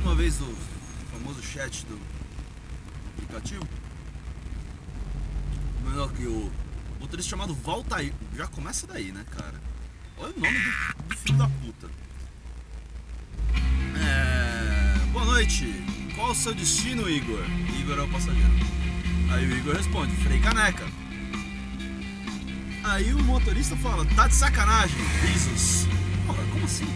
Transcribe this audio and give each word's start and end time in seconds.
Mais 0.00 0.06
uma 0.06 0.14
vez 0.14 0.36
do 0.38 0.56
famoso 1.12 1.42
chat 1.42 1.84
do 1.84 2.00
aplicativo. 3.12 3.68
Menor 5.84 6.10
que 6.12 6.26
o 6.26 6.50
motorista 6.98 7.30
chamado 7.30 7.54
Valtair. 7.54 8.12
Já 8.34 8.46
começa 8.46 8.86
daí, 8.86 9.12
né, 9.12 9.24
cara? 9.30 9.60
Olha 10.16 10.32
o 10.34 10.40
nome 10.40 10.58
do, 10.58 11.04
do 11.04 11.16
filho 11.16 11.36
da 11.36 11.48
puta. 11.48 11.90
É... 14.02 15.06
Boa 15.12 15.24
noite. 15.26 15.66
Qual 16.14 16.30
o 16.30 16.34
seu 16.34 16.54
destino, 16.54 17.08
Igor? 17.08 17.44
Igor 17.78 17.98
é 17.98 18.02
o 18.02 18.08
passageiro. 18.08 18.52
Aí 19.30 19.46
o 19.46 19.56
Igor 19.58 19.76
responde, 19.76 20.16
Frei 20.16 20.40
Caneca. 20.40 20.86
Aí 22.84 23.12
o 23.12 23.22
motorista 23.22 23.76
fala, 23.76 24.06
tá 24.16 24.26
de 24.26 24.34
sacanagem, 24.34 24.96
risos. 25.22 25.86
Como 26.26 26.64
assim? 26.64 26.88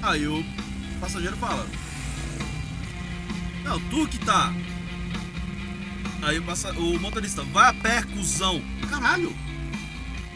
Aí 0.00 0.26
o 0.26 0.44
passageiro 1.02 1.36
fala, 1.36 1.66
não, 3.64 3.80
tu 3.90 4.06
que 4.06 4.18
tá. 4.18 4.54
Aí 6.22 6.38
o, 6.38 6.42
passa... 6.44 6.70
o 6.72 7.00
motorista, 7.00 7.42
vai 7.42 7.70
a 7.70 7.74
pé, 7.74 8.02
cuzão. 8.02 8.62
Caralho! 8.88 9.34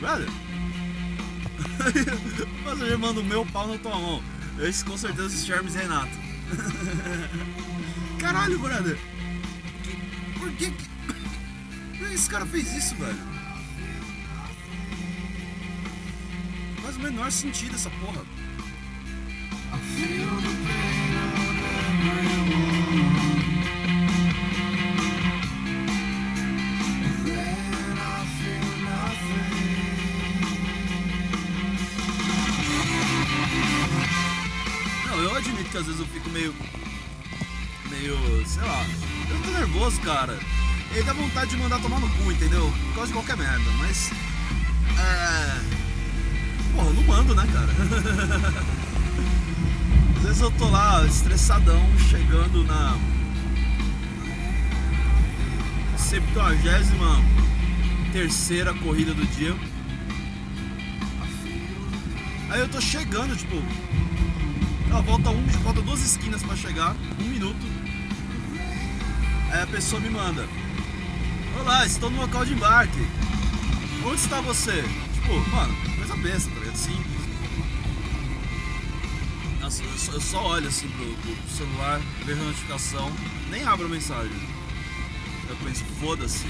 Brother. 0.00 0.26
o 2.42 2.64
passageiro 2.64 2.98
manda 2.98 3.20
o 3.20 3.24
meu 3.24 3.46
pau 3.46 3.68
na 3.68 3.78
tua 3.78 3.96
mão. 3.96 4.20
Esse 4.58 4.84
com 4.84 4.98
certeza 4.98 5.36
é 5.36 5.46
Charmes 5.46 5.76
Renato. 5.76 6.18
Caralho, 8.18 8.58
brother. 8.58 8.98
Por 10.36 10.50
que 10.52 10.72
que... 10.72 10.84
Por 11.98 12.08
que 12.08 12.14
esse 12.14 12.28
cara 12.28 12.44
fez 12.44 12.74
isso, 12.74 12.96
velho? 12.96 13.36
Faz 16.82 16.96
o 16.96 17.00
menor 17.00 17.30
sentido 17.30 17.76
essa 17.76 17.90
porra. 17.90 18.24
Não, 35.06 35.18
eu 35.22 35.36
admito 35.36 35.70
que 35.70 35.76
às 35.78 35.86
vezes 35.86 36.00
eu 36.00 36.06
fico 36.06 36.28
meio. 36.30 36.54
meio. 37.90 38.46
sei 38.46 38.62
lá. 38.62 38.86
Eu 39.30 39.42
tô 39.42 39.50
nervoso, 39.50 40.00
cara. 40.02 40.38
E 40.94 41.02
dá 41.02 41.12
vontade 41.12 41.50
de 41.50 41.56
mandar 41.56 41.80
tomar 41.80 42.00
no 42.00 42.08
cu, 42.08 42.32
entendeu? 42.32 42.72
Por 42.88 42.94
causa 42.94 43.08
de 43.08 43.12
qualquer 43.12 43.36
merda, 43.36 43.70
mas. 43.78 44.10
É. 44.98 45.60
Porra, 46.74 46.86
eu 46.88 46.94
não 46.94 47.02
mando, 47.02 47.34
né, 47.34 47.46
cara? 47.52 48.66
Vezes 50.26 50.40
eu 50.40 50.50
tô 50.50 50.68
lá 50.68 51.06
estressadão, 51.06 51.80
chegando 52.10 52.64
na. 52.64 52.98
73 55.96 56.88
terceira 58.12 58.74
corrida 58.74 59.14
do 59.14 59.24
dia. 59.24 59.54
Aí 62.50 62.58
eu 62.58 62.68
tô 62.68 62.80
chegando, 62.80 63.36
tipo. 63.36 63.54
Ó, 64.92 65.00
volta 65.02 65.30
um, 65.30 65.48
falta 65.62 65.80
duas 65.80 66.00
esquinas 66.00 66.42
pra 66.42 66.56
chegar, 66.56 66.96
um 67.20 67.28
minuto. 67.28 67.64
Aí 69.52 69.62
a 69.62 69.66
pessoa 69.68 70.00
me 70.00 70.10
manda. 70.10 70.44
Olá, 71.60 71.86
estou 71.86 72.10
no 72.10 72.20
local 72.20 72.44
de 72.44 72.52
embarque. 72.52 73.06
Onde 74.04 74.20
está 74.20 74.40
você? 74.40 74.82
Tipo, 75.14 75.38
mano, 75.50 75.72
coisa 75.96 76.16
besta, 76.16 76.50
tá 76.50 76.58
ligado? 76.58 76.76
Simples. 76.76 77.15
Nossa, 79.66 79.82
eu 80.12 80.20
só, 80.20 80.46
olho 80.46 80.68
assim 80.68 80.88
pro, 80.90 81.12
pro 81.12 81.36
celular, 81.48 82.00
vejo 82.24 82.40
a 82.40 82.44
notificação, 82.44 83.12
nem 83.50 83.64
abro 83.64 83.86
a 83.86 83.88
mensagem. 83.88 84.30
Eu 85.48 85.56
penso, 85.56 85.84
foda-se. 85.98 86.46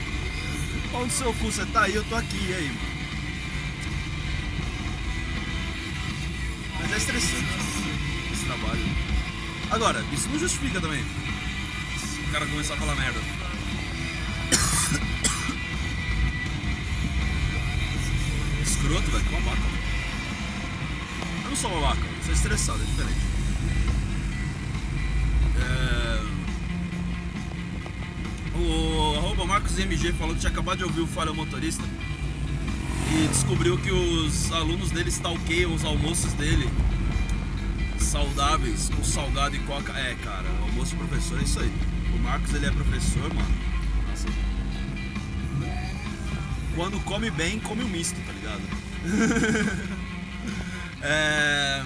Onde 0.94 1.12
seu 1.12 1.34
cu? 1.34 1.52
Você 1.52 1.66
tá 1.66 1.82
aí, 1.82 1.94
eu 1.94 2.02
tô 2.04 2.14
aqui, 2.14 2.38
e 2.48 2.54
aí? 2.54 2.74
Mas 6.80 6.92
é 6.92 6.96
estressante 6.96 7.44
esse 8.32 8.46
trabalho. 8.46 8.80
Agora, 9.70 10.02
isso 10.10 10.26
não 10.30 10.38
justifica 10.38 10.80
também. 10.80 11.04
O 12.26 12.30
cara 12.32 12.46
começar 12.46 12.72
a 12.72 12.78
falar 12.78 12.94
merda. 12.94 13.20
Escroto, 18.62 19.10
velho, 19.10 19.24
que 19.24 19.30
babaca. 19.30 19.73
Não 21.54 21.60
sou 21.60 21.70
babaca, 21.70 22.02
sou 22.24 22.34
estressado, 22.34 22.82
é 22.82 22.84
diferente. 22.84 23.20
É... 25.56 26.20
O 28.58 29.16
arroba 29.18 29.46
Marcos 29.46 29.78
MG 29.78 30.12
falou 30.14 30.34
que 30.34 30.40
tinha 30.40 30.50
acabado 30.50 30.78
de 30.78 30.84
ouvir 30.84 31.02
o 31.02 31.06
Falha 31.06 31.32
Motorista 31.32 31.84
e 33.12 33.28
descobriu 33.28 33.78
que 33.78 33.92
os 33.92 34.50
alunos 34.50 34.90
dele 34.90 35.10
stalkeiam 35.10 35.72
os 35.72 35.84
almoços 35.84 36.32
dele 36.32 36.68
saudáveis, 37.98 38.88
com 38.88 39.04
salgado 39.04 39.54
e 39.54 39.60
coca. 39.60 39.92
É, 39.92 40.16
cara, 40.24 40.48
almoço 40.60 40.96
professor 40.96 41.38
é 41.38 41.44
isso 41.44 41.60
aí. 41.60 41.72
O 42.16 42.18
Marcos 42.18 42.52
ele 42.52 42.66
é 42.66 42.70
professor, 42.72 43.32
mano. 43.32 43.54
Nossa. 44.08 44.26
Quando 46.74 46.98
come 47.04 47.30
bem, 47.30 47.60
come 47.60 47.84
o 47.84 47.88
misto, 47.88 48.18
tá 48.26 48.32
ligado? 48.32 48.62
é... 51.04 51.84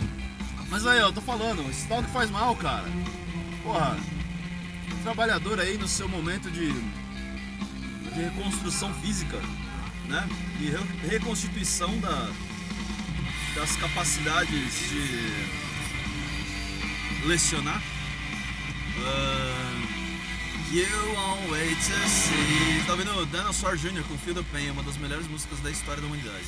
Mas 0.71 0.87
aí, 0.87 1.01
ó, 1.01 1.07
eu 1.09 1.13
tô 1.13 1.21
falando, 1.21 1.69
stalk 1.71 2.09
faz 2.11 2.31
mal, 2.31 2.55
cara. 2.57 2.85
Porra, 3.63 3.97
trabalhador 5.03 5.59
aí 5.61 5.79
no 5.79 5.89
seu 5.89 6.09
momento 6.09 6.51
de, 6.51 6.71
de 6.73 8.21
reconstrução 8.23 8.93
física, 8.95 9.39
né? 10.09 10.29
De 10.59 10.67
re- 10.71 11.09
reconstituição 11.09 11.99
da, 12.01 12.31
das 13.55 13.77
capacidades 13.77 14.91
de 14.91 15.33
lecionar. 17.27 17.83
Ah, 19.01 19.83
you 20.71 20.87
won't 21.15 21.51
wait 21.51 21.77
to 21.77 22.09
see. 22.09 22.83
Tá 22.87 22.95
vendo 22.95 23.25
Dinosaur 23.27 23.77
Jr. 23.77 24.03
com 24.03 24.19
Fio 24.19 24.35
da 24.35 24.43
Penha, 24.43 24.73
uma 24.73 24.83
das 24.83 24.99
melhores 24.99 25.27
músicas 25.29 25.59
da 25.61 25.71
história 25.71 26.01
da 26.03 26.07
humanidade. 26.07 26.45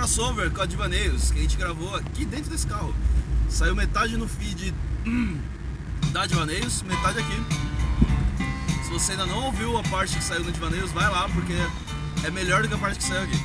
Crossover 0.00 0.50
com 0.50 0.62
a 0.62 0.66
Divaneios, 0.66 1.30
que 1.30 1.38
a 1.38 1.42
gente 1.42 1.58
gravou 1.58 1.94
aqui 1.94 2.24
dentro 2.24 2.50
desse 2.50 2.66
carro. 2.66 2.94
Saiu 3.50 3.76
metade 3.76 4.16
no 4.16 4.26
feed 4.26 4.72
hum, 5.06 5.38
da 6.10 6.24
Divaneios, 6.24 6.80
metade 6.82 7.18
aqui. 7.18 7.36
Se 8.82 8.90
você 8.90 9.12
ainda 9.12 9.26
não 9.26 9.44
ouviu 9.44 9.76
a 9.76 9.82
parte 9.82 10.16
que 10.16 10.24
saiu 10.24 10.42
no 10.42 10.50
Divaneios, 10.50 10.90
vai 10.92 11.06
lá, 11.10 11.28
porque 11.28 11.52
é 12.24 12.30
melhor 12.30 12.62
do 12.62 12.68
que 12.68 12.74
a 12.74 12.78
parte 12.78 12.96
que 12.96 13.04
saiu 13.04 13.24
aqui. 13.24 13.38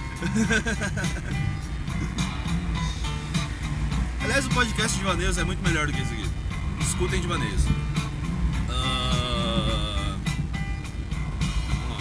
Aliás, 4.24 4.46
o 4.46 4.50
podcast 4.52 4.98
Divaneios 4.98 5.38
é 5.38 5.44
muito 5.44 5.62
melhor 5.62 5.88
do 5.88 5.94
que 5.94 6.02
esse 6.02 6.14
aqui. 6.14 6.30
Escutem 6.80 7.20
Divaneios. 7.20 7.64
Ah, 8.70 10.16
vamos 11.68 11.90
lá. 11.90 11.98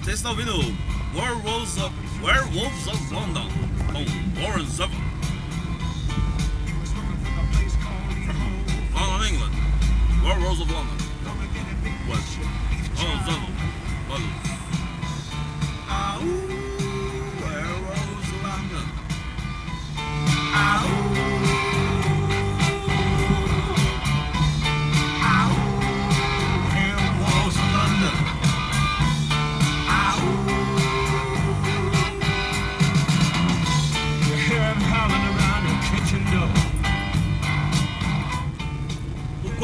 Você 0.00 0.04
Você 0.04 0.12
está 0.12 0.30
ouvindo 0.30 0.91
Werewolves 1.14 1.76
of, 1.76 1.92
Werewolves 2.22 2.86
of 2.88 3.12
London 3.12 3.48
oh, 3.94 4.40
com 4.40 4.42
Warren 4.42 4.64
Zevon. 4.64 4.90
London, 8.94 9.22
England. 9.28 9.54
Werewolves 10.24 10.60
of 10.62 10.70
London. 10.70 10.96
West. 12.08 12.71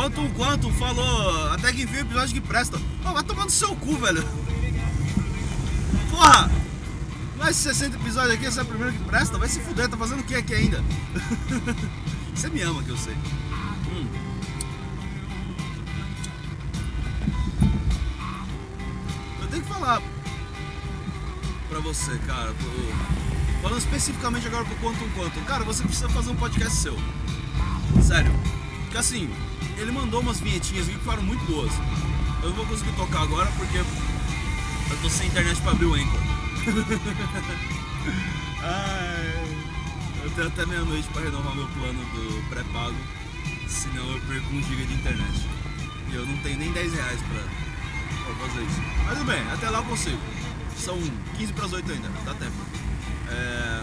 O 0.08 0.10
Quantum 0.10 0.30
Quantum 0.30 0.72
falou 0.72 1.52
até 1.52 1.70
que 1.70 1.82
enfim 1.82 1.98
episódio 1.98 2.32
que 2.32 2.40
presta. 2.40 2.78
Pô, 3.02 3.12
vai 3.12 3.22
tomar 3.22 3.44
no 3.44 3.50
seu 3.50 3.76
cu, 3.76 3.94
velho. 3.98 4.26
Porra! 6.10 6.50
Mais 7.36 7.56
de 7.56 7.62
60 7.62 7.96
episódios 7.96 8.32
aqui, 8.32 8.46
esse 8.46 8.58
é 8.58 8.62
o 8.62 8.64
primeiro 8.64 8.94
que 8.94 9.04
presta? 9.04 9.36
Vai 9.36 9.48
se 9.48 9.60
fuder, 9.60 9.86
tá 9.86 9.98
fazendo 9.98 10.20
o 10.20 10.24
que 10.24 10.34
aqui 10.34 10.54
ainda? 10.54 10.82
Você 12.34 12.48
me 12.48 12.62
ama, 12.62 12.82
que 12.82 12.88
eu 12.88 12.96
sei. 12.96 13.12
Hum. 13.92 14.08
Eu 19.42 19.48
tenho 19.48 19.62
que 19.62 19.68
falar 19.68 20.00
pra 21.68 21.80
você, 21.80 22.16
cara. 22.26 22.54
Falando 23.60 23.78
especificamente 23.78 24.46
agora 24.46 24.64
pro 24.64 24.76
Quantum 24.76 25.08
Quantum. 25.10 25.44
Cara, 25.44 25.64
você 25.64 25.82
precisa 25.82 26.08
fazer 26.08 26.30
um 26.30 26.36
podcast 26.36 26.76
seu. 26.78 26.96
Sério. 28.02 28.32
Porque 28.88 28.98
assim, 28.98 29.30
ele 29.76 29.92
mandou 29.92 30.20
umas 30.20 30.40
vinhetinhas 30.40 30.88
aqui 30.88 30.96
que 30.96 31.04
foram 31.04 31.22
muito 31.22 31.44
boas. 31.44 31.70
Eu 32.42 32.48
não 32.48 32.56
vou 32.56 32.64
conseguir 32.64 32.92
tocar 32.92 33.20
agora 33.20 33.46
porque 33.58 33.76
eu 33.76 33.84
tô 35.02 35.10
sem 35.10 35.26
internet 35.26 35.60
pra 35.60 35.72
abrir 35.72 35.84
o 35.84 35.94
Anchor. 35.94 36.20
Ai, 38.62 39.44
eu 40.24 40.30
tenho 40.30 40.46
até 40.46 40.64
meia-noite 40.64 41.06
pra 41.08 41.20
renovar 41.20 41.54
meu 41.54 41.66
plano 41.66 41.98
do 41.98 42.48
pré-pago, 42.48 42.96
senão 43.68 44.10
eu 44.10 44.18
perco 44.22 44.54
um 44.54 44.62
giga 44.62 44.86
de 44.86 44.94
internet. 44.94 45.46
E 46.10 46.14
eu 46.14 46.24
não 46.24 46.38
tenho 46.38 46.58
nem 46.58 46.72
10 46.72 46.94
reais 46.94 47.20
pra, 47.20 47.42
pra 48.24 48.34
fazer 48.46 48.62
isso. 48.64 48.80
Mas 49.04 49.18
tudo 49.18 49.26
bem, 49.26 49.42
até 49.52 49.68
lá 49.68 49.80
eu 49.80 49.84
consigo. 49.84 50.18
São 50.78 50.98
15 51.36 51.52
para 51.52 51.66
as 51.66 51.74
8 51.74 51.92
ainda, 51.92 52.08
dá 52.24 52.32
tempo. 52.32 52.56
É... 53.28 53.82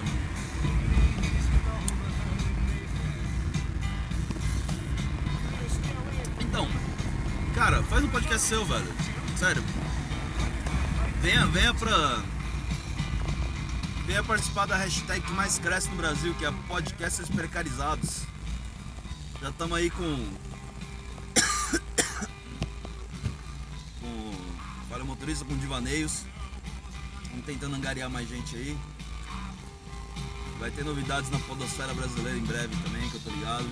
cara, 7.65 7.81
faz 7.81 8.03
um 8.03 8.09
podcast 8.09 8.47
seu, 8.47 8.63
velho. 8.63 8.93
Sério. 9.37 9.63
Venha, 11.19 11.47
venha 11.47 11.73
pra. 11.73 12.21
Venha 14.05 14.23
participar 14.23 14.67
da 14.67 14.75
hashtag 14.75 15.25
que 15.25 15.31
mais 15.31 15.57
cresce 15.57 15.89
no 15.89 15.95
Brasil, 15.95 16.35
que 16.35 16.45
é 16.45 16.51
Podcasters 16.67 17.27
Precarizados. 17.27 18.21
Já 19.41 19.49
estamos 19.49 19.75
aí 19.75 19.89
com. 19.89 20.03
com. 23.99 24.33
Fala 24.87 25.03
motorista 25.03 25.43
com 25.43 25.57
divaneios. 25.57 26.21
Estamos 27.23 27.45
tentando 27.47 27.75
angariar 27.77 28.11
mais 28.11 28.29
gente 28.29 28.55
aí. 28.55 28.77
Vai 30.59 30.69
ter 30.69 30.85
novidades 30.85 31.31
na 31.31 31.39
Podosfera 31.39 31.95
Brasileira 31.95 32.37
em 32.37 32.45
breve 32.45 32.75
também, 32.83 33.09
que 33.09 33.15
eu 33.15 33.21
tô 33.21 33.31
ligado. 33.31 33.67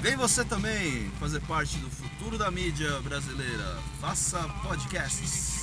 Vem 0.00 0.16
você 0.16 0.42
também 0.42 1.10
fazer 1.20 1.40
parte 1.42 1.76
do 1.76 1.90
futuro 1.90 2.38
da 2.38 2.50
mídia 2.50 3.00
brasileira. 3.02 3.76
Faça 4.00 4.38
podcasts. 4.62 5.59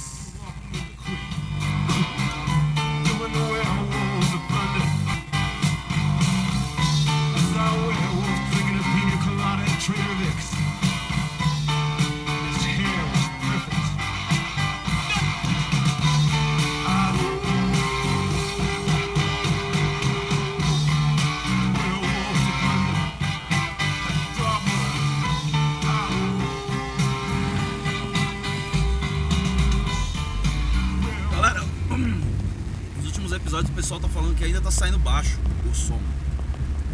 Tá 34.68 34.72
saindo 34.72 35.00
baixo 35.00 35.40
o 35.72 35.74
som. 35.74 36.00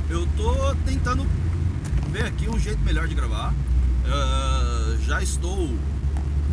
Eu 0.07 0.27
tô 0.37 0.75
tentando 0.85 1.25
ver 2.11 2.25
aqui 2.25 2.47
um 2.47 2.59
jeito 2.59 2.79
melhor 2.83 3.07
de 3.07 3.15
gravar. 3.15 3.51
Ah, 4.05 4.95
já 5.01 5.23
estou 5.23 5.75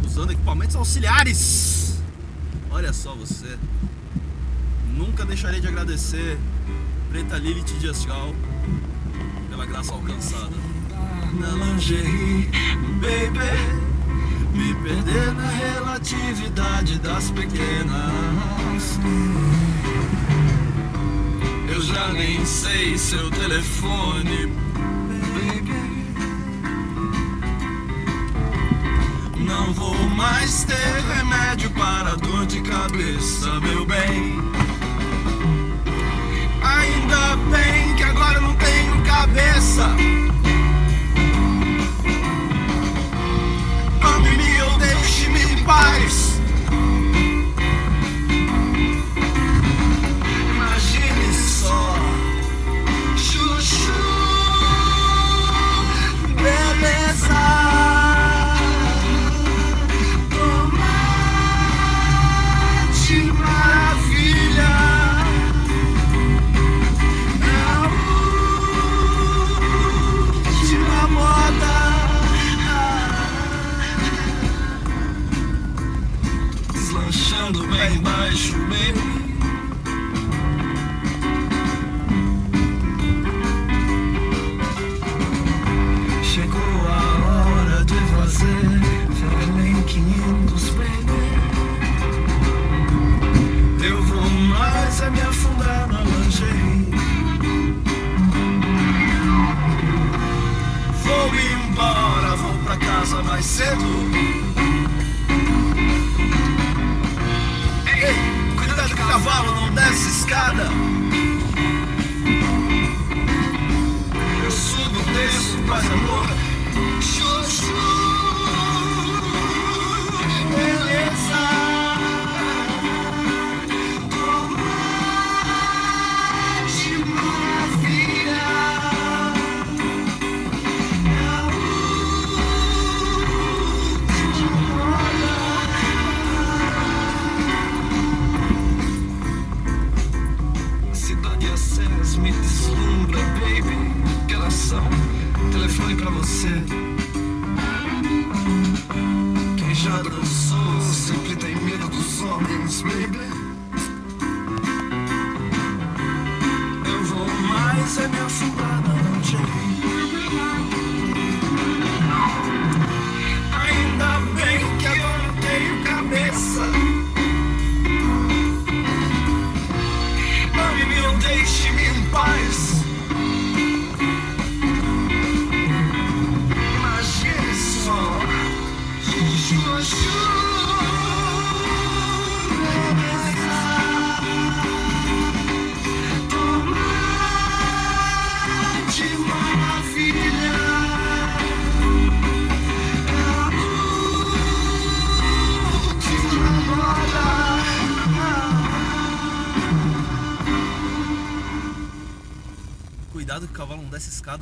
usando 0.02 0.32
equipamentos 0.32 0.74
auxiliares. 0.76 2.00
Olha 2.70 2.90
só 2.94 3.14
você. 3.14 3.58
Nunca 4.96 5.26
deixarei 5.26 5.60
de 5.60 5.68
agradecer 5.68 6.38
Preta 7.10 7.36
Lilith 7.36 7.78
Dias 7.78 8.02
Gal 8.06 8.34
pela 9.50 9.66
graça 9.66 9.92
alcançada. 9.92 10.56
Na 11.34 11.50
lingerie, 11.66 12.48
baby. 12.98 13.90
Me 14.54 14.74
perder 14.82 15.34
na 15.34 15.48
relatividade 15.48 16.98
das 16.98 17.30
pequenas. 17.30 18.98
Já 22.00 22.08
nem 22.14 22.46
sei 22.46 22.96
seu 22.96 23.30
telefone, 23.30 24.46
baby. 25.34 26.14
Não 29.36 29.74
vou 29.74 29.94
mais 30.08 30.64
ter 30.64 31.02
remédio 31.14 31.68
para 31.72 32.16
dor 32.16 32.46
de 32.46 32.62
cabeça, 32.62 33.60
meu 33.60 33.84
bem. 33.84 34.38
Ainda 36.62 37.36
bem 37.54 37.94
que 37.96 38.02
agora 38.02 38.40
não 38.40 38.56
tenho 38.56 39.02
cabeça. 39.04 39.84
Ame-me 44.00 44.62
ou 44.62 44.78
deixe-me 44.78 45.42
em 45.52 45.64
paz. 45.64 46.19
Deslanchando 77.50 77.66
bem 77.66 77.98
baixo, 78.00 78.52
baby. 78.68 79.19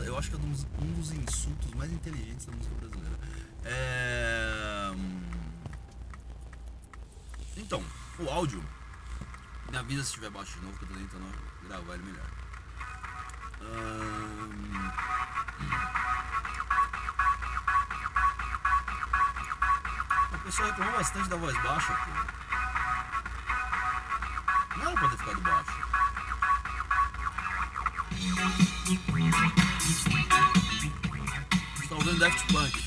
Eu 0.05 0.19
acho 0.19 0.31
que 0.31 0.37
é 0.37 0.39
um 0.39 0.51
dos, 0.51 0.67
um 0.81 0.93
dos 0.95 1.13
insultos 1.13 1.73
mais 1.75 1.93
inteligentes 1.93 2.47
da 2.47 2.53
música 2.53 2.75
brasileira. 2.77 3.19
É... 3.65 4.93
Então, 7.57 7.85
o 8.19 8.29
áudio. 8.31 8.63
Me 9.71 9.77
avisa 9.77 10.03
se 10.03 10.09
estiver 10.09 10.31
baixo 10.31 10.59
de 10.59 10.65
novo, 10.65 10.79
que 10.79 10.85
eu 10.85 10.89
tô 10.89 10.95
tentando 10.95 11.27
gravar 11.67 11.95
ele 11.95 12.05
melhor. 12.05 12.27
Ahn, 13.61 14.49
O 20.33 20.39
pessoal 20.51 20.69
reclamou 20.69 20.95
bastante 20.95 21.29
da 21.29 21.37
voz 21.37 21.63
baixa, 21.63 21.93
pô. 21.93 22.11
Não 24.79 24.87
era 24.87 24.99
pra 24.99 25.09
ter 25.11 25.19
ficado 25.19 25.41
baixo. 25.43 25.89
Você 29.89 31.89
tá 31.89 31.95
ouvindo 31.95 32.19
Daft 32.19 32.53
Punk. 32.53 32.79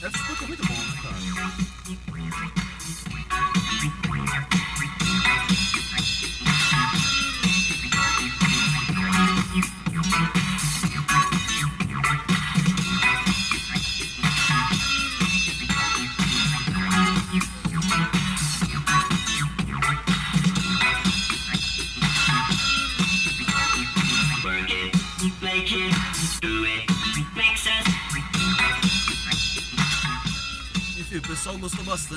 Daft 0.00 0.24
Punk 0.24 0.44
é 0.44 0.46
muito 0.46 0.64
bom, 0.68 0.74
né, 0.74 1.00
cara? 1.02 2.59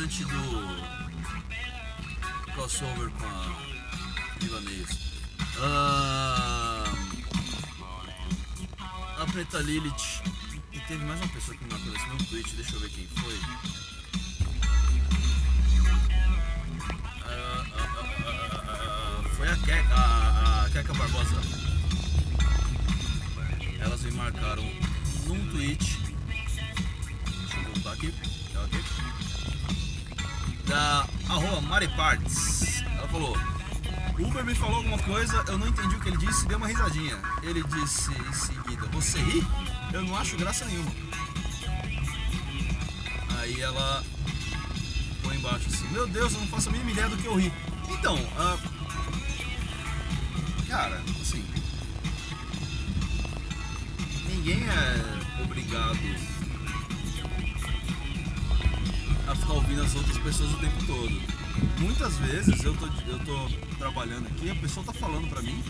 Bastante 0.03 0.25
do 0.25 0.83
crossover 2.53 3.09
com 3.11 3.25
a 3.25 3.55
Divaneios. 4.37 4.89
Ah, 5.59 6.83
a 9.19 9.25
Preta 9.31 9.59
Lilith. 9.59 10.21
E 10.73 10.79
teve 10.81 11.05
mais 11.05 11.21
uma 11.21 11.29
pessoa 11.29 11.55
que 11.55 11.63
me 11.63 11.71
marcou 11.71 11.91
nesse 11.93 12.07
meu 12.07 12.17
tweet, 12.17 12.55
deixa 12.55 12.75
eu 12.75 12.79
ver 12.81 12.89
quem 12.89 13.07
foi. 13.07 13.39
Ah, 17.25 17.63
ah, 17.63 17.65
ah, 17.77 18.25
ah, 18.25 18.63
ah, 18.67 19.29
foi 19.37 19.47
a 19.47 19.55
Keka, 19.55 19.95
a, 19.95 20.65
a 20.65 20.69
Keka 20.69 20.93
Barbosa. 20.93 21.41
Elas 23.79 24.01
me 24.01 24.11
marcaram 24.11 24.69
num 25.27 25.49
tweet. 25.51 25.97
Deixa 26.27 27.57
eu 27.57 27.63
voltar 27.63 27.93
aqui. 27.93 28.13
Da 30.73 31.05
arroba 31.29 31.61
Mari 31.61 31.87
Parts. 31.89 32.81
Ela 32.97 33.07
falou. 33.07 33.37
Uber 34.17 34.43
me 34.43 34.55
falou 34.55 34.77
alguma 34.77 34.97
coisa, 34.97 35.43
eu 35.47 35.57
não 35.59 35.67
entendi 35.67 35.95
o 35.95 35.99
que 35.99 36.09
ele 36.09 36.17
disse, 36.17 36.47
deu 36.47 36.57
uma 36.57 36.65
risadinha. 36.65 37.15
Ele 37.43 37.61
disse 37.61 38.09
em 38.11 38.33
seguida, 38.33 38.87
você 38.87 39.19
ri? 39.19 39.45
Eu 39.93 40.01
não 40.01 40.17
acho 40.17 40.35
graça 40.35 40.65
nenhuma. 40.65 40.91
Aí 43.37 43.61
ela 43.61 44.03
põe 45.21 45.37
embaixo 45.37 45.67
assim, 45.67 45.87
meu 45.89 46.07
Deus, 46.07 46.33
eu 46.33 46.39
não 46.39 46.47
faço 46.47 46.69
a 46.69 46.71
mínima 46.71 46.89
ideia 46.89 47.07
do 47.07 47.17
que 47.17 47.27
eu 47.27 47.35
ri. 47.35 47.53
Então, 47.89 48.17
ah, 48.39 48.57
cara, 50.67 50.99
assim, 51.21 51.45
ninguém 54.27 54.63
é 54.67 55.43
obrigado 55.43 56.32
ficar 59.43 59.53
ouvindo 59.53 59.81
as 59.81 59.95
outras 59.95 60.17
pessoas 60.17 60.51
o 60.53 60.57
tempo 60.57 60.85
todo. 60.85 61.21
Muitas 61.79 62.17
vezes 62.17 62.63
eu 62.63 62.75
tô, 62.75 62.85
eu 62.85 63.19
tô 63.19 63.49
trabalhando 63.77 64.27
aqui, 64.27 64.49
a 64.49 64.55
pessoa 64.55 64.85
tá 64.85 64.93
falando 64.93 65.29
pra 65.29 65.41
mim, 65.41 65.61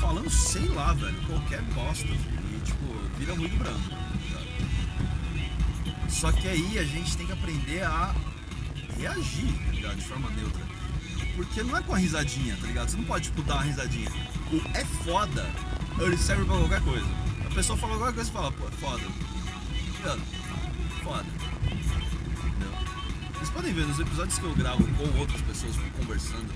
falando, 0.00 0.30
sei 0.30 0.66
lá, 0.68 0.92
velho, 0.94 1.20
qualquer 1.26 1.62
bosta. 1.74 2.06
E 2.06 2.60
tipo, 2.64 3.18
vira 3.18 3.34
ruído 3.34 3.56
branco. 3.58 4.06
Só 6.08 6.32
que 6.32 6.48
aí 6.48 6.78
a 6.78 6.84
gente 6.84 7.16
tem 7.16 7.26
que 7.26 7.32
aprender 7.32 7.82
a 7.82 8.14
reagir, 8.98 9.52
tá 9.66 9.72
ligado? 9.72 9.96
De 9.96 10.04
forma 10.04 10.30
neutra. 10.30 10.62
Porque 11.36 11.62
não 11.62 11.76
é 11.76 11.82
com 11.82 11.94
a 11.94 11.98
risadinha, 11.98 12.56
tá 12.56 12.66
ligado? 12.66 12.88
Você 12.88 12.96
não 12.96 13.04
pode, 13.04 13.24
tipo, 13.24 13.42
dar 13.42 13.56
uma 13.56 13.64
risadinha. 13.64 14.10
O 14.50 14.56
é 14.74 14.84
foda, 15.04 15.46
ele 15.98 16.16
serve 16.16 16.46
pra 16.46 16.56
qualquer 16.56 16.80
coisa. 16.80 17.06
A 17.44 17.54
pessoa 17.54 17.78
fala 17.78 17.98
qualquer 17.98 18.14
coisa 18.14 18.30
e 18.30 18.32
fala, 18.32 18.52
pô, 18.52 18.66
é 18.66 18.70
foda. 18.70 19.02
Tá 19.02 19.98
ligado? 19.98 20.22
Foda. 21.04 21.45
Podem 23.56 23.72
ver 23.72 23.86
nos 23.86 23.98
episódios 23.98 24.38
que 24.38 24.44
eu 24.44 24.54
gravo 24.54 24.86
com 24.86 25.18
outras 25.18 25.40
pessoas 25.40 25.74
conversando. 25.96 26.46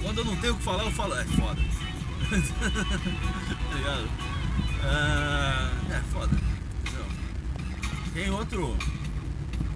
Quando 0.00 0.18
eu 0.18 0.24
não 0.24 0.36
tenho 0.36 0.54
o 0.54 0.56
que 0.58 0.62
falar, 0.62 0.84
eu 0.84 0.92
falo, 0.92 1.12
é 1.14 1.24
foda. 1.24 1.60
tá 2.30 3.74
ligado? 3.74 4.08
Ah, 4.84 5.72
é 5.90 6.00
foda. 6.12 6.38
Tem 8.14 8.30
outro. 8.30 8.76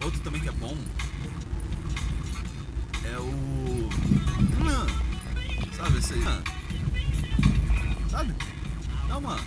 Outro 0.05 0.21
também 0.21 0.41
que 0.41 0.49
é 0.49 0.53
bom. 0.53 0.77
É 3.05 3.19
o. 3.19 3.89
Sabe 5.77 5.99
esse 5.99 6.15
aí? 6.15 6.23
Sabe? 8.09 8.33
Dá 9.09 9.19
uma. 9.19 9.41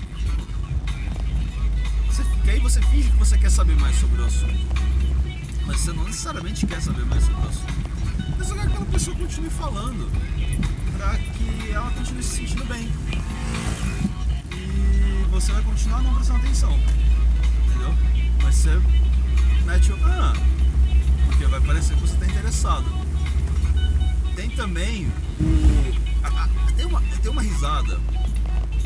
Você, 2.08 2.24
que 2.44 2.50
aí 2.50 2.60
você 2.60 2.82
finge 2.82 3.10
que 3.12 3.18
você 3.18 3.38
quer 3.38 3.50
saber 3.50 3.78
mais 3.78 3.96
sobre 3.96 4.22
o 4.22 4.26
assunto. 4.26 4.83
Mas 5.66 5.80
você 5.80 5.94
não 5.94 6.04
necessariamente 6.04 6.66
quer 6.66 6.82
saber 6.82 7.06
mais 7.06 7.24
sobre 7.24 7.42
o 7.42 7.50
assunto. 7.50 7.74
Mas 8.38 8.48
só 8.48 8.54
quer 8.56 8.62
que 8.62 8.68
aquela 8.68 8.86
pessoa 8.86 9.16
continue 9.16 9.50
falando. 9.50 10.12
Pra 10.98 11.18
que 11.18 11.72
ela 11.72 11.92
continue 11.92 12.24
se 12.24 12.36
sentindo 12.38 12.66
bem. 12.66 12.90
E 14.52 15.26
você 15.30 15.52
vai 15.52 15.62
continuar 15.64 16.02
não 16.02 16.14
prestando 16.16 16.40
atenção. 16.40 16.80
Entendeu? 17.66 17.94
Mas 18.42 18.56
você 18.56 18.82
mete 19.66 19.92
o. 19.92 19.96
Ah! 20.06 20.34
Porque 21.26 21.46
vai 21.46 21.62
parecer 21.62 21.96
que 21.96 22.02
você 22.02 22.14
está 22.14 22.26
interessado. 22.26 22.86
Tem 24.36 24.50
também 24.50 25.08
o. 25.40 26.74
tem, 26.76 26.86
uma, 26.86 27.02
tem 27.02 27.32
uma 27.32 27.42
risada. 27.42 28.00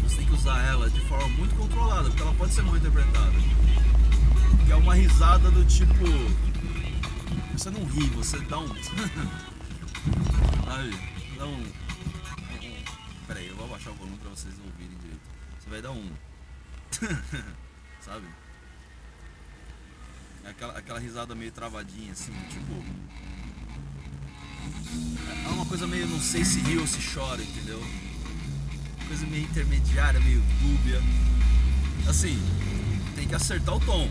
Você 0.03 0.17
tem 0.17 0.25
que 0.25 0.33
usar 0.33 0.63
ela 0.65 0.89
de 0.89 1.01
forma 1.01 1.27
muito 1.29 1.55
controlada, 1.55 2.09
porque 2.09 2.21
ela 2.21 2.33
pode 2.33 2.53
ser 2.53 2.61
mal 2.61 2.77
interpretada. 2.77 3.33
Que 4.65 4.71
é 4.71 4.75
uma 4.75 4.95
risada 4.95 5.49
do 5.51 5.65
tipo. 5.65 6.05
Você 7.57 7.69
não 7.71 7.83
ri, 7.85 8.05
você 8.09 8.39
dá 8.41 8.59
um. 8.59 8.67
Dá 11.37 11.45
um. 11.45 11.49
um- 11.59 11.71
Pera 13.27 13.39
aí, 13.39 13.47
eu 13.47 13.55
vou 13.55 13.65
abaixar 13.65 13.93
o 13.93 13.95
volume 13.95 14.17
pra 14.17 14.29
vocês 14.29 14.53
ouvirem 14.59 14.95
direito. 15.01 15.21
Você 15.59 15.69
vai 15.69 15.81
dar 15.81 15.91
um. 15.91 16.09
Sabe? 18.01 18.25
Aquela, 20.45 20.77
aquela 20.77 20.99
risada 20.99 21.35
meio 21.35 21.51
travadinha, 21.51 22.11
assim, 22.13 22.31
tipo. 22.49 22.83
É 25.45 25.49
uma 25.49 25.65
coisa 25.65 25.85
meio 25.87 26.07
não 26.07 26.19
sei 26.19 26.45
se 26.45 26.59
ri 26.61 26.77
ou 26.77 26.87
se 26.87 26.99
chora, 27.13 27.41
entendeu? 27.41 27.83
Coisa 29.07 29.25
meio 29.25 29.43
intermediária, 29.45 30.19
meio 30.19 30.41
dúbia. 30.61 31.01
assim, 32.09 32.37
tem 33.15 33.27
que 33.27 33.35
acertar 33.35 33.75
o 33.75 33.79
tom. 33.79 34.09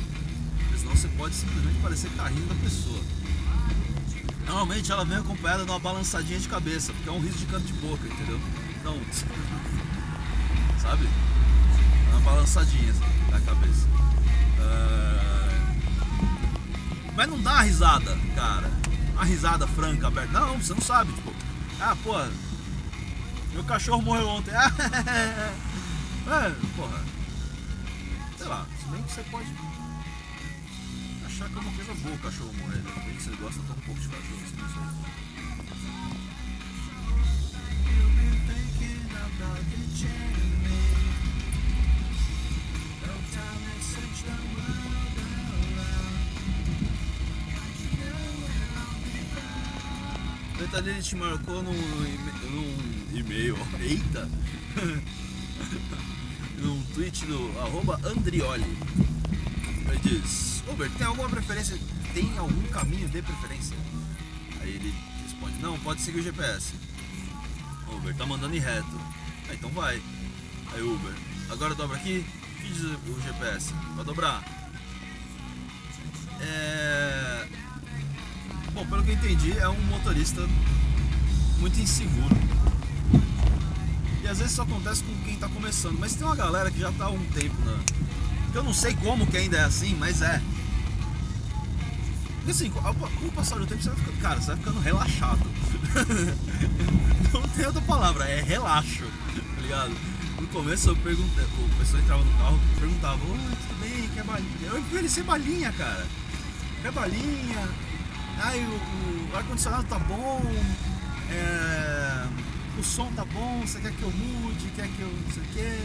Senão 0.79 0.95
você 0.95 1.09
pode 1.09 1.35
simplesmente 1.35 1.81
parecer 1.81 2.11
que 2.11 2.17
tá 2.17 2.27
rindo 2.29 2.47
da 2.47 2.55
pessoa. 2.57 3.01
Normalmente 4.47 4.91
ela 4.93 5.05
vem 5.05 5.19
acompanhada 5.19 5.65
de 5.65 5.71
uma 5.71 5.79
balançadinha 5.79 6.39
de 6.39 6.49
cabeça, 6.49 6.93
porque 6.93 7.09
é 7.09 7.13
um 7.13 7.21
riso 7.21 7.39
de 7.39 7.47
canto 7.47 7.67
de 7.67 7.73
boca, 7.75 8.07
entendeu? 8.07 8.41
Então, 8.81 8.97
sabe? 10.81 11.09
Uma 12.11 12.21
balançadinha 12.21 12.93
da 13.31 13.41
cabeça. 13.41 13.87
Ah, 14.61 15.61
Mas 17.17 17.29
não 17.29 17.43
dá 17.43 17.53
a 17.53 17.63
risada, 17.63 18.17
cara. 18.35 18.71
Uma 19.13 19.25
risada 19.25 19.67
franca, 19.67 20.07
aberta. 20.07 20.33
Não, 20.33 20.59
você 20.59 20.75
não 20.75 20.81
sabe, 20.81 21.13
tipo. 21.13 21.33
Ah, 21.81 21.97
pô. 22.03 22.15
Meu 23.53 23.65
cachorro 23.65 24.03
morreu 24.03 24.29
ontem. 24.29 24.53
É, 26.29 26.51
porra. 26.77 27.05
Sei 28.37 28.47
lá, 28.49 28.67
se 28.81 28.87
bem 28.89 29.01
que 29.05 29.13
você 29.13 29.23
pode 29.31 29.47
achar 31.47 31.49
que 31.49 31.59
é 31.59 31.61
uma 31.61 31.73
coisa 31.73 31.95
boa 31.95 32.15
o 32.15 32.19
cachorro 32.19 32.53
morrer. 32.55 32.81
De 32.81 32.89
repente 32.89 33.23
você 33.23 33.31
gosta 33.37 33.61
tão 33.67 33.77
pouco 33.77 34.01
de 34.01 34.09
cachorro, 34.09 34.41
assim, 34.45 34.57
não 34.57 34.69
sei. 34.69 34.83
Betadine 50.59 51.03
te 51.03 51.17
marcou 51.17 51.63
num, 51.63 51.73
num 51.73 53.19
e-mail. 53.19 53.57
Eita! 53.81 54.29
num 56.59 56.83
tweet 56.95 57.27
do 57.27 57.61
arroba 57.61 58.01
Andrioli. 58.05 58.65
Ele 59.89 60.01
diz, 60.03 60.56
Uber, 60.69 60.91
tem 60.93 61.07
alguma 61.07 61.29
preferência? 61.29 61.79
Tem 62.13 62.37
algum 62.39 62.63
caminho 62.69 63.09
de 63.09 63.23
preferência? 63.23 63.77
Aí 64.61 64.71
ele 64.71 64.95
responde, 65.23 65.59
não, 65.61 65.79
pode 65.79 66.01
seguir 66.03 66.21
o 66.21 66.23
GPS. 66.23 66.75
Uber, 67.93 68.15
tá 68.17 68.27
mandando 68.27 68.55
em 68.57 68.61
reto. 68.61 69.01
Ah, 69.49 69.55
então 69.55 69.71
vai. 69.71 70.03
Aí 70.73 70.83
Uber, 70.83 71.13
agora 71.51 71.75
dobra 71.75 71.97
aqui, 71.97 72.27
o 72.59 72.63
que 72.63 72.69
diz 72.69 72.83
o 72.83 73.21
GPS? 73.23 73.73
Vai 73.95 74.05
dobrar. 74.05 74.45
É... 76.41 77.49
Bom, 78.73 78.85
pelo 78.87 79.03
que 79.05 79.11
eu 79.11 79.15
entendi, 79.15 79.59
é 79.59 79.69
um 79.69 79.81
motorista 79.85 80.43
muito 81.59 81.81
inseguro. 81.81 82.37
E 84.23 84.29
às 84.29 84.39
vezes 84.39 84.53
isso 84.53 84.63
acontece 84.63 85.03
com 85.05 85.15
quem 85.25 85.37
tá 85.37 85.49
começando. 85.49 85.99
Mas 85.99 86.15
tem 86.15 86.27
uma 86.27 86.37
galera 86.37 86.71
que 86.71 86.81
já 86.81 86.91
tá 86.93 87.07
há 87.07 87.11
um 87.11 87.25
tempo 87.27 87.55
na. 87.65 87.79
que 88.51 88.59
Eu 88.59 88.65
não 88.65 88.75
sei 88.75 88.95
como 88.97 89.27
que 89.27 89.37
ainda 89.37 89.59
é 89.59 89.65
assim, 89.65 89.95
mas 89.95 90.21
é. 90.21 90.43
Porque 92.47 92.65
assim, 92.65 92.71
com 92.71 93.27
o 93.27 93.33
passar 93.33 93.59
do 93.59 93.67
tempo 93.67 93.83
você 93.83 93.89
vai 93.89 93.99
ficando. 93.99 94.21
Cara, 94.21 94.41
você 94.41 94.47
vai 94.47 94.57
ficando 94.57 94.79
relaxado. 94.79 95.41
não 97.35 97.43
tem 97.43 97.67
outra 97.67 97.83
palavra, 97.83 98.25
é 98.25 98.41
relaxo, 98.41 99.03
tá 99.03 99.61
ligado? 99.61 99.93
No 100.41 100.47
começo 100.47 100.91
eu 100.91 100.97
perguntei, 100.97 101.43
o 101.43 101.79
pessoal 101.81 102.03
entrava 102.03 102.23
no 102.23 102.39
carro 102.39 102.61
e 102.77 102.79
perguntava, 102.79 103.19
oi, 103.27 103.57
tudo 103.67 103.81
bem, 103.81 104.09
quer 104.15 104.23
balinha? 104.23 104.71
Eu 104.71 104.79
ofereci 104.79 105.23
balinha, 105.25 105.73
cara. 105.73 106.07
Quer 106.83 106.93
balinha? 106.93 107.69
Ai, 108.39 108.61
o, 108.61 109.33
o 109.33 109.37
ar-condicionado 109.37 109.89
tá 109.89 109.99
bom, 109.99 110.41
é, 111.29 112.27
o 112.79 112.85
som 112.85 113.11
tá 113.17 113.25
bom, 113.25 113.63
você 113.67 113.81
quer 113.81 113.91
que 113.91 114.03
eu 114.03 114.11
mude, 114.13 114.71
quer 114.77 114.87
que 114.87 115.01
eu 115.01 115.09
não 115.09 115.33
sei 115.33 115.43
o 115.43 115.47
quê. 115.47 115.81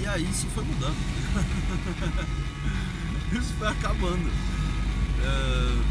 E 0.00 0.06
aí 0.08 0.28
isso 0.28 0.46
foi 0.48 0.64
mudando. 0.64 0.96
isso 3.32 3.54
foi 3.58 3.68
acabando. 3.68 4.30
Ahn, 5.22 5.82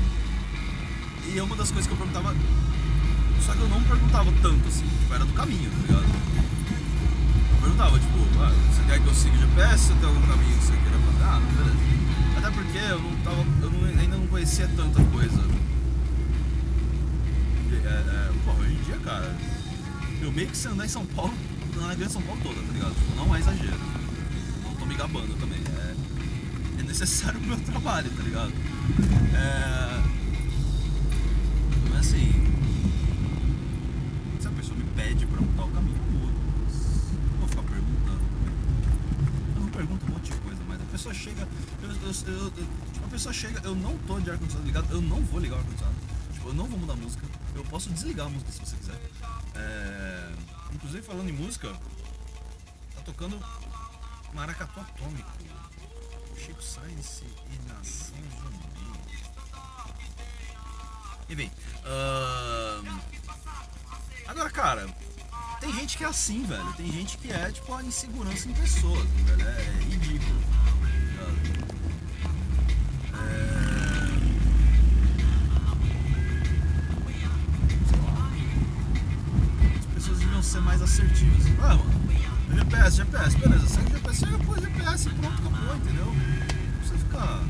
e 1.33 1.37
é 1.37 1.43
uma 1.43 1.55
das 1.55 1.69
coisas 1.71 1.87
que 1.87 1.93
eu 1.93 1.97
perguntava. 1.97 2.35
Só 3.45 3.53
que 3.53 3.59
eu 3.59 3.69
não 3.69 3.81
perguntava 3.83 4.31
tanto 4.41 4.67
assim, 4.67 4.85
tipo, 4.85 5.13
era 5.13 5.25
do 5.25 5.33
caminho, 5.33 5.69
tá 5.69 5.77
ligado? 5.87 6.05
Eu 7.51 7.57
perguntava, 7.61 7.99
tipo, 7.99 8.17
ah, 8.41 8.51
você 8.73 8.83
quer 8.83 8.99
que 9.01 9.07
eu 9.07 9.13
siga 9.13 9.35
o 9.35 9.39
GPS 9.39 9.91
ou 9.91 9.97
tem 9.97 10.07
algum 10.09 10.21
caminho 10.27 10.57
que 10.57 10.65
você 10.65 10.73
queira 10.73 10.97
fazer? 10.97 11.23
Ah, 11.23 11.41
beleza. 11.57 11.77
Até 12.37 12.51
porque 12.51 12.77
eu 12.77 12.99
não 12.99 13.15
tava. 13.23 13.45
Eu 13.61 13.69
não- 13.71 13.99
ainda 14.01 14.17
não 14.17 14.27
conhecia 14.27 14.67
tanta 14.75 15.03
coisa. 15.05 15.39
É, 17.71 17.87
é, 17.87 18.31
hoje 18.59 18.73
em 18.73 18.83
dia, 18.83 18.97
cara, 19.03 19.35
eu 20.21 20.31
meio 20.31 20.47
que 20.47 20.57
se 20.57 20.67
andar 20.67 20.85
em 20.85 20.89
São 20.89 21.05
Paulo, 21.05 21.33
na 21.75 21.93
grande 21.95 22.11
São 22.13 22.21
Paulo 22.21 22.39
toda, 22.43 22.55
tá 22.61 22.73
ligado? 22.73 22.93
Tipo, 22.95 23.15
não 23.15 23.35
é 23.35 23.39
exagero. 23.39 23.79
Não 24.63 24.73
tô 24.75 24.85
me 24.85 24.95
gabando 24.95 25.33
também. 25.39 25.59
Necessário 26.89 27.39
pro 27.39 27.49
meu 27.49 27.59
trabalho, 27.59 28.09
tá 28.11 28.23
ligado? 28.23 28.51
É. 29.35 30.01
Mas 31.91 31.99
assim. 31.99 32.31
Se 34.41 34.47
a 34.47 34.51
pessoa 34.51 34.75
me 34.75 34.83
pede 34.95 35.25
pra 35.27 35.39
mudar 35.39 35.65
o 35.65 35.71
caminho, 35.71 35.95
eu. 35.97 36.29
Não 37.31 37.39
vou 37.39 37.47
ficar 37.47 37.61
perguntando. 37.63 38.21
Eu 39.55 39.61
não 39.61 39.69
pergunto 39.69 40.05
um 40.07 40.09
monte 40.09 40.31
de 40.31 40.37
coisa, 40.39 40.59
mas 40.67 40.81
a 40.81 40.85
pessoa 40.85 41.13
chega. 41.13 41.47
Eu, 41.83 41.89
eu- 41.89 42.43
eu- 42.47 42.51
tipo, 42.91 43.05
a 43.05 43.09
pessoa 43.09 43.33
chega, 43.33 43.61
eu 43.63 43.75
não 43.75 43.95
tô 43.99 44.19
de 44.19 44.31
ar-condicionado 44.31 44.67
ligado, 44.67 44.87
eu 44.91 45.01
não 45.01 45.21
vou 45.25 45.39
ligar 45.39 45.55
o 45.55 45.59
ar-condicionado. 45.59 45.95
Tipo, 46.33 46.49
eu 46.49 46.53
não 46.55 46.65
vou 46.65 46.79
mudar 46.79 46.93
a 46.93 46.97
música. 46.97 47.23
Eu 47.55 47.63
posso 47.65 47.89
desligar 47.91 48.25
a 48.25 48.29
música 48.29 48.51
se 48.51 48.59
você 48.59 48.75
quiser. 48.75 48.99
É, 49.55 50.31
inclusive 50.73 51.03
falando 51.03 51.29
em 51.29 51.33
música, 51.33 51.69
tá 52.95 53.01
tocando 53.05 53.39
Maracatu 54.33 54.79
Atômico. 54.79 55.29
Chico 56.45 56.63
Sainz 56.63 57.21
e 57.51 57.69
Nação 57.69 58.15
Zumbi. 58.39 58.89
Enfim. 61.29 61.51
ahn, 61.85 62.99
Agora, 64.27 64.49
cara, 64.49 64.87
tem 65.59 65.73
gente 65.73 65.97
que 65.97 66.03
é 66.03 66.07
assim, 66.07 66.43
velho. 66.43 66.73
Tem 66.73 66.91
gente 66.91 67.17
que 67.17 67.31
é, 67.31 67.51
tipo, 67.51 67.73
a 67.73 67.83
insegurança 67.83 68.47
em 68.47 68.53
pessoas, 68.53 69.03
velho. 69.25 69.47
É 69.47 69.61
ridículo. 69.83 70.39
É... 73.13 73.49
Sei 77.89 77.99
lá. 77.99 78.31
As 79.79 79.85
pessoas 79.93 80.19
deviam 80.19 80.43
ser 80.43 80.61
mais 80.61 80.81
assertivas. 80.81 81.45
Ah, 81.61 81.75
mano, 81.75 81.98
GPS, 82.55 82.97
GPS, 82.97 83.37
beleza. 83.37 83.67
Segue 83.67 83.87
o 83.87 83.89
GPS, 83.97 84.19
segue 84.19 84.45
pô, 84.45 84.55
GPS, 84.55 85.09
pronto, 85.09 85.47
acabou, 85.47 85.75
entendeu? 85.75 86.05
Não 86.05 86.13
precisa 86.79 86.97
ficar. 86.99 87.41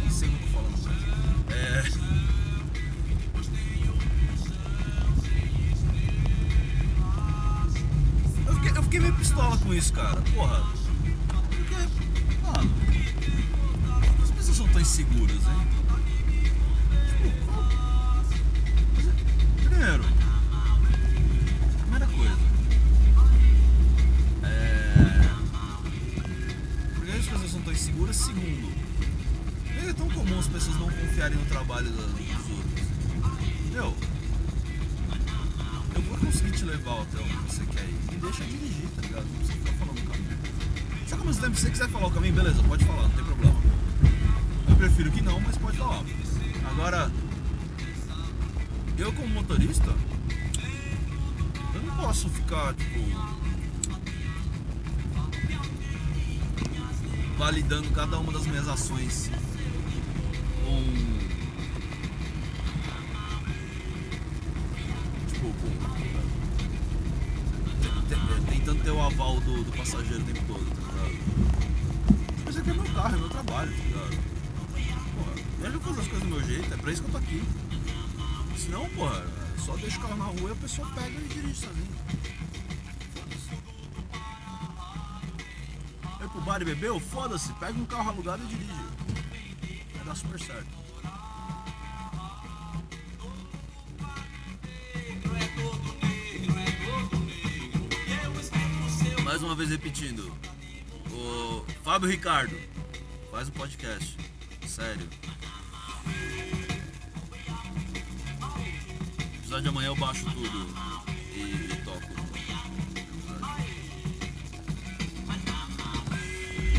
Nem 0.00 0.10
sei 0.10 0.28
o 0.28 0.30
que 0.32 0.36
eu 0.36 0.40
tô 0.40 0.52
falando. 0.54 0.78
É. 1.50 2.08
Eu 8.76 8.82
fiquei 8.84 9.00
meio 9.00 9.14
pistola 9.14 9.56
com 9.58 9.74
isso, 9.74 9.92
cara. 9.92 10.20
Porra. 10.34 10.66
Porque, 11.50 11.74
mano, 12.42 12.70
as 14.22 14.30
pessoas 14.30 14.56
são 14.56 14.68
tão 14.68 14.80
inseguras, 14.80 15.36
hein? 15.36 15.77
Caminho, 42.18 42.34
beleza, 42.34 42.62
pode 42.64 42.84
falar, 42.84 43.02
não 43.02 43.10
tem 43.10 43.24
problema. 43.24 43.54
Eu 44.68 44.76
prefiro 44.76 45.10
que 45.12 45.22
não, 45.22 45.40
mas 45.40 45.56
pode 45.56 45.76
falar. 45.76 46.02
Agora, 46.70 47.10
eu 48.98 49.12
como 49.12 49.28
motorista, 49.28 49.94
eu 51.74 51.82
não 51.82 51.96
posso 51.96 52.28
ficar, 52.28 52.74
tipo. 52.74 52.98
validando 57.38 57.88
cada 57.90 58.18
uma 58.18 58.32
das 58.32 58.44
minhas 58.48 58.66
ações 58.66 59.30
com. 60.64 60.82
Tipo, 65.32 65.52
com. 65.52 65.70
te- 67.80 68.14
te- 68.14 68.50
Tentando 68.50 68.82
ter 68.82 68.90
o 68.90 69.00
aval 69.00 69.38
do, 69.40 69.62
do 69.62 69.70
passageiro 69.76 70.20
o 70.20 70.24
tempo 70.26 70.40
todo, 70.48 70.64
tá 70.64 70.92
ligado? 70.92 71.77
Mas 72.48 72.56
aqui 72.56 72.70
é 72.70 72.72
meu 72.72 72.94
carro, 72.94 73.14
é 73.14 73.18
meu 73.18 73.28
trabalho, 73.28 73.70
tá 73.70 73.82
ligado? 73.84 74.16
Porra, 75.12 75.70
eu 75.70 75.80
fazer 75.82 76.00
as 76.00 76.08
coisas 76.08 76.20
do 76.20 76.34
meu 76.34 76.42
jeito, 76.42 76.72
é 76.72 76.76
pra 76.78 76.90
isso 76.90 77.02
que 77.02 77.08
eu 77.08 77.12
tô 77.12 77.18
aqui. 77.18 77.42
Senão, 78.56 78.88
porra, 78.88 79.26
só 79.58 79.76
deixa 79.76 79.98
o 79.98 80.00
carro 80.00 80.16
na 80.16 80.24
rua 80.24 80.48
e 80.48 80.52
a 80.52 80.56
pessoa 80.56 80.88
pega 80.94 81.10
e 81.10 81.28
dirige 81.28 81.54
sozinho. 81.56 81.94
Vai 86.18 86.28
pro 86.28 86.40
bar 86.40 86.62
e 86.62 86.64
bebeu? 86.64 86.98
Foda-se, 86.98 87.52
pega 87.52 87.78
um 87.78 87.84
carro 87.84 88.08
alugado 88.08 88.42
e 88.42 88.46
dirige. 88.46 88.72
Vai 89.96 90.04
dar 90.06 90.14
super 90.14 90.40
certo. 90.40 90.78
Mais 99.22 99.42
uma 99.42 99.54
vez 99.54 99.68
repetindo. 99.68 100.32
O 101.12 101.64
Fábio 101.82 102.08
Ricardo 102.08 102.56
faz 103.30 103.48
um 103.48 103.52
podcast. 103.52 104.16
Sério. 104.66 105.06
Apesar 109.38 109.60
de 109.62 109.68
amanhã 109.68 109.88
eu 109.88 109.96
baixo 109.96 110.24
tudo 110.26 110.68
e, 111.34 111.40
e 111.40 111.76
toco. 111.84 112.18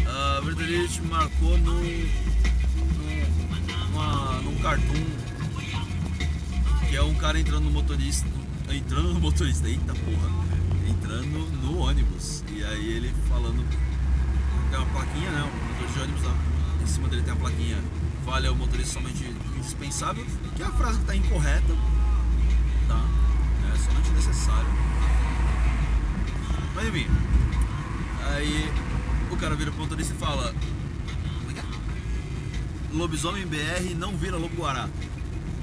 A 0.07 0.41
Verdelite 0.41 1.01
marcou 1.03 1.57
num, 1.57 1.81
num, 1.81 2.09
numa- 3.91 4.41
num 4.41 4.55
cartoon 4.61 5.05
que 6.89 6.95
é 6.95 7.01
um 7.03 7.13
cara 7.15 7.39
entrando 7.39 7.63
no 7.65 7.71
motorista. 7.71 8.27
Entrando 8.71 9.13
no 9.13 9.19
motorista, 9.19 9.67
eita 9.67 9.93
porra. 9.93 10.29
Entrando 10.87 11.39
no 11.61 11.79
ônibus. 11.79 12.43
E 12.51 12.63
aí 12.63 12.93
ele 12.93 13.13
falando. 13.27 13.65
Tem 14.69 14.79
uma 14.79 14.86
plaquinha, 14.88 15.32
né? 15.32 15.43
Um 15.43 15.67
motorista 15.67 15.93
de 15.93 16.03
ônibus 16.03 16.23
lá. 16.23 16.36
Em 16.82 16.88
cima 16.88 17.08
dele 17.08 17.23
tem 17.23 17.34
a 17.34 17.36
plaquinha. 17.36 17.77
Vale 18.23 18.47
ao 18.47 18.55
motorista 18.55 18.93
somente 18.93 19.23
indispensável. 19.58 20.25
Que 20.55 20.62
é 20.62 20.65
a 20.65 20.71
frase 20.71 20.99
que 20.99 21.05
tá 21.05 21.15
incorreta. 21.15 21.75
Tá? 22.88 23.05
É 23.73 23.77
somente 23.77 24.10
necessário. 24.12 24.69
Mas 26.75 26.88
enfim. 26.88 27.08
Aí 28.36 28.71
o 29.32 29.38
cara 29.38 29.55
vira 29.55 29.71
pro 29.71 29.82
motorista 29.82 30.13
e 30.13 30.17
fala. 30.17 30.53
É 31.55 31.60
é? 31.60 31.63
Lobisomem 32.93 33.45
BR 33.45 33.95
não 33.97 34.15
vira 34.15 34.38
lobo 34.38 34.55
guará. 34.55 34.88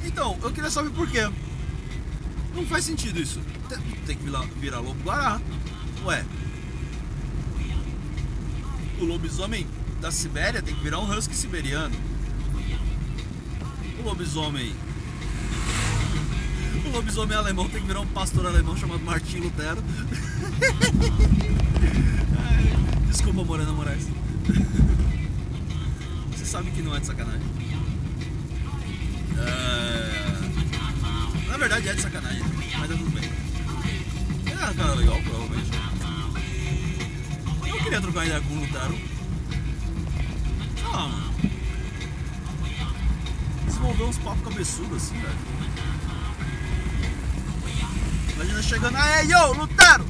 Então, 0.04 0.38
eu 0.42 0.50
queria 0.52 0.70
saber 0.70 0.90
por 0.90 1.08
quê. 1.08 1.28
Não 2.54 2.66
faz 2.66 2.84
sentido 2.84 3.20
isso. 3.20 3.40
Tem, 3.68 3.78
tem 4.06 4.16
que 4.16 4.24
virar, 4.24 4.42
virar 4.60 4.80
lobo 4.80 5.02
guará. 5.02 5.40
Ué. 6.04 6.24
O 8.98 9.04
lobisomem 9.04 9.66
da 10.00 10.10
Sibéria 10.10 10.62
tem 10.62 10.74
que 10.74 10.82
virar 10.82 10.98
um 10.98 11.10
husky 11.10 11.34
siberiano. 11.34 11.94
O 13.98 14.02
lobisomem. 14.02 14.74
O 16.84 16.88
lobisomem 16.90 17.36
alemão 17.36 17.68
tem 17.68 17.80
que 17.80 17.86
virar 17.86 18.00
um 18.00 18.06
pastor 18.06 18.46
alemão 18.46 18.76
chamado 18.76 19.00
Martim 19.00 19.38
Lutero. 19.38 19.82
Desculpa, 23.10 23.44
Morena 23.44 23.72
Moraes. 23.72 24.06
Você 26.32 26.44
sabe 26.44 26.70
que 26.70 26.80
não 26.82 26.94
é 26.96 27.00
de 27.00 27.06
sacanagem. 27.06 27.42
É, 29.38 30.06
Na 31.50 31.56
verdade 31.58 31.88
é 31.88 31.94
de 31.94 32.00
sacanagem, 32.00 32.42
mas 32.78 32.90
é 32.90 32.94
tudo 32.94 33.10
bem. 33.10 33.30
É 34.46 34.74
cara 34.74 34.94
legal, 34.94 35.20
provavelmente. 35.22 35.85
Queria 37.86 38.00
trocar 38.00 38.26
ideia 38.26 38.40
com 38.40 38.52
o 38.54 38.58
Lutero. 38.58 38.98
Ah, 40.92 41.06
mano. 41.06 41.32
Desenvolver 43.64 44.02
uns 44.04 44.18
papos 44.18 44.42
cabeçudos 44.42 44.96
assim, 44.96 45.14
velho. 45.20 45.38
Imagina 48.34 48.62
chegando, 48.62 48.96
aê, 48.96 49.24
yo, 49.26 49.52
Lutero! 49.52 50.04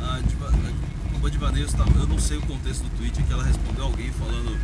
Ah, 0.00 0.16
a 0.16 0.20
Diva- 0.20 0.48
a 0.48 1.08
Boba 1.12 1.30
Divaneios, 1.30 1.72
tá, 1.72 1.84
eu 1.98 2.06
não 2.06 2.18
sei 2.18 2.38
o 2.38 2.42
contexto 2.42 2.82
do 2.84 2.96
tweet, 2.96 3.20
é 3.20 3.22
que 3.22 3.32
ela 3.32 3.44
respondeu 3.44 3.84
alguém 3.84 4.10
falando 4.12 4.58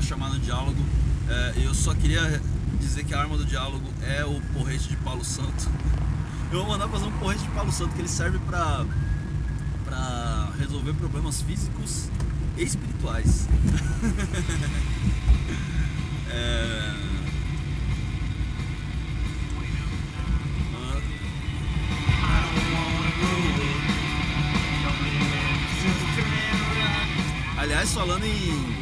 pra 0.00 0.02
chamar 0.02 0.30
no 0.30 0.38
diálogo. 0.38 0.82
É, 1.28 1.52
eu 1.64 1.74
só 1.74 1.94
queria 1.94 2.40
dizer 2.80 3.04
que 3.04 3.14
a 3.14 3.20
arma 3.20 3.36
do 3.36 3.44
diálogo 3.44 3.84
é 4.02 4.24
o 4.24 4.40
porrete 4.54 4.88
de 4.88 4.96
Paulo 4.96 5.24
Santo. 5.24 5.68
Eu 6.50 6.60
vou 6.60 6.68
mandar 6.68 6.88
fazer 6.88 7.04
um 7.04 7.12
porrete 7.18 7.42
de 7.42 7.50
Paulo 7.50 7.70
Santo 7.70 7.94
que 7.94 8.00
ele 8.00 8.08
serve 8.08 8.38
pra, 8.40 8.84
pra 9.84 10.48
resolver 10.58 10.94
problemas 10.94 11.42
físicos 11.42 12.08
e 12.56 12.62
espirituais. 12.62 13.46
é... 16.30 16.94
Aliás, 27.58 27.92
falando 27.92 28.24
em 28.24 28.79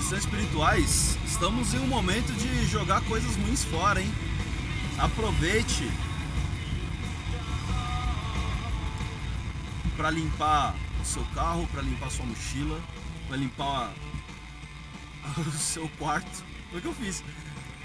questões 0.00 0.24
espirituais, 0.24 1.18
estamos 1.26 1.74
em 1.74 1.78
um 1.78 1.86
momento 1.86 2.32
de 2.32 2.64
jogar 2.64 3.02
coisas 3.02 3.36
ruins 3.36 3.64
fora, 3.64 4.00
hein? 4.00 4.10
Aproveite 4.98 5.90
para 9.98 10.10
limpar 10.10 10.74
o 11.02 11.04
seu 11.04 11.22
carro, 11.34 11.66
para 11.66 11.82
limpar 11.82 12.10
sua 12.10 12.24
mochila, 12.24 12.80
para 13.28 13.36
limpar 13.36 13.92
o 15.36 15.50
seu 15.52 15.86
quarto. 15.98 16.44
Foi 16.70 16.78
o 16.78 16.82
que 16.82 16.88
eu 16.88 16.94
fiz. 16.94 17.22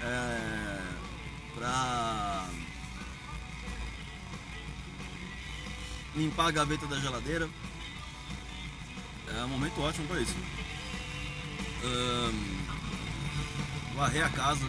É, 0.00 0.80
pra 1.54 2.48
limpar 6.14 6.48
a 6.48 6.50
gaveta 6.50 6.86
da 6.86 6.98
geladeira. 6.98 7.46
É 9.28 9.44
um 9.44 9.48
momento 9.48 9.82
ótimo 9.82 10.06
para 10.08 10.20
isso. 10.20 10.34
Ahn, 11.86 12.34
varrer 13.94 14.24
a 14.24 14.28
casa. 14.30 14.66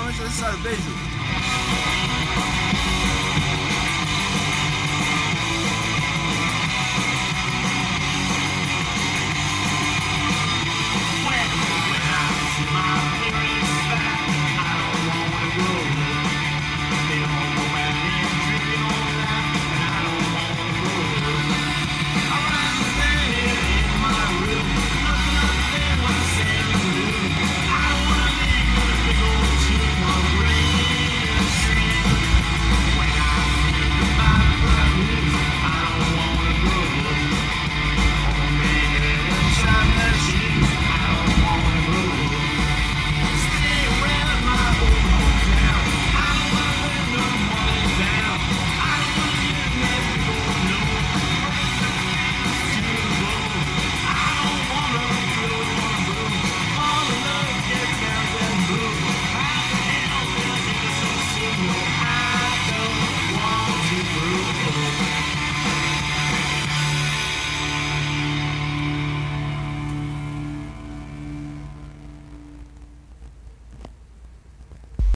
Motorista 0.00 0.22
somente 0.22 0.22
necessário. 0.22 0.58
Beijo. 0.60 0.99